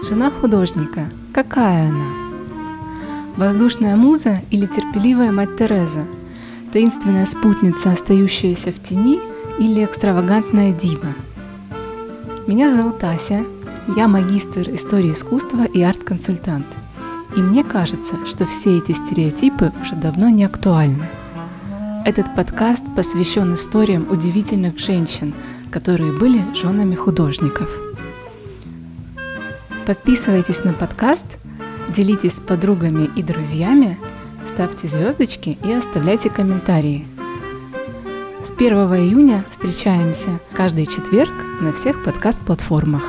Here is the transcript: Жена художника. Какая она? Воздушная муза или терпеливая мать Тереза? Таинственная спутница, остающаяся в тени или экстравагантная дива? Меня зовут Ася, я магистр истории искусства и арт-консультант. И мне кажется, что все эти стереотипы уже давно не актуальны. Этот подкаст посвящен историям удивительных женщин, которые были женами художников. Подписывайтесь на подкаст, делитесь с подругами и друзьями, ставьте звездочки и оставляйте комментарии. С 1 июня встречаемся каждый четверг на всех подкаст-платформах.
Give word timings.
Жена 0.00 0.30
художника. 0.30 1.10
Какая 1.34 1.88
она? 1.88 2.04
Воздушная 3.36 3.96
муза 3.96 4.42
или 4.50 4.66
терпеливая 4.66 5.32
мать 5.32 5.56
Тереза? 5.58 6.06
Таинственная 6.72 7.26
спутница, 7.26 7.90
остающаяся 7.90 8.70
в 8.70 8.80
тени 8.80 9.18
или 9.58 9.84
экстравагантная 9.84 10.72
дива? 10.72 11.08
Меня 12.46 12.70
зовут 12.70 13.02
Ася, 13.02 13.44
я 13.96 14.06
магистр 14.06 14.70
истории 14.72 15.12
искусства 15.12 15.64
и 15.64 15.82
арт-консультант. 15.82 16.66
И 17.36 17.40
мне 17.40 17.64
кажется, 17.64 18.24
что 18.24 18.46
все 18.46 18.78
эти 18.78 18.92
стереотипы 18.92 19.72
уже 19.82 19.96
давно 19.96 20.28
не 20.28 20.44
актуальны. 20.44 21.08
Этот 22.04 22.32
подкаст 22.36 22.84
посвящен 22.94 23.52
историям 23.54 24.06
удивительных 24.08 24.78
женщин, 24.78 25.34
которые 25.72 26.12
были 26.12 26.44
женами 26.54 26.94
художников. 26.94 27.87
Подписывайтесь 29.88 30.64
на 30.64 30.74
подкаст, 30.74 31.24
делитесь 31.88 32.34
с 32.34 32.40
подругами 32.40 33.08
и 33.16 33.22
друзьями, 33.22 33.98
ставьте 34.46 34.86
звездочки 34.86 35.56
и 35.64 35.72
оставляйте 35.72 36.28
комментарии. 36.28 37.06
С 38.44 38.52
1 38.52 38.70
июня 38.96 39.46
встречаемся 39.48 40.40
каждый 40.52 40.84
четверг 40.84 41.32
на 41.62 41.72
всех 41.72 42.04
подкаст-платформах. 42.04 43.02